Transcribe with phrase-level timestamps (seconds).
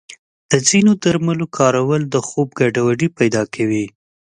[0.51, 3.85] د ځینو درملو کارول د خوب ګډوډي پیدا کوي.